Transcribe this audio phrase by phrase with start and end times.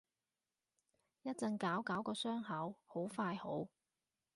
[1.21, 3.67] 一陣搞搞個傷口，好快好